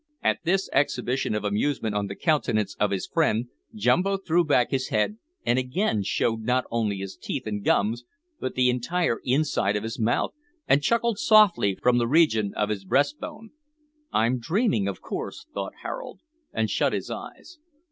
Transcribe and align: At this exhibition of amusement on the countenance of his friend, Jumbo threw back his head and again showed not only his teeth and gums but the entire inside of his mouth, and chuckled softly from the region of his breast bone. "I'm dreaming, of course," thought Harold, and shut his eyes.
At 0.23 0.39
this 0.43 0.67
exhibition 0.73 1.35
of 1.35 1.43
amusement 1.43 1.93
on 1.93 2.07
the 2.07 2.15
countenance 2.15 2.75
of 2.79 2.89
his 2.89 3.05
friend, 3.05 3.49
Jumbo 3.75 4.17
threw 4.17 4.43
back 4.43 4.71
his 4.71 4.87
head 4.87 5.17
and 5.45 5.59
again 5.59 6.01
showed 6.01 6.41
not 6.41 6.65
only 6.71 6.97
his 6.97 7.15
teeth 7.15 7.45
and 7.45 7.63
gums 7.63 8.03
but 8.39 8.55
the 8.55 8.71
entire 8.71 9.19
inside 9.23 9.75
of 9.75 9.83
his 9.83 9.99
mouth, 9.99 10.33
and 10.67 10.81
chuckled 10.81 11.19
softly 11.19 11.75
from 11.83 11.99
the 11.99 12.07
region 12.07 12.51
of 12.55 12.69
his 12.69 12.83
breast 12.83 13.19
bone. 13.19 13.51
"I'm 14.11 14.39
dreaming, 14.39 14.87
of 14.87 15.01
course," 15.01 15.45
thought 15.53 15.73
Harold, 15.83 16.21
and 16.51 16.67
shut 16.67 16.93
his 16.93 17.11
eyes. 17.11 17.59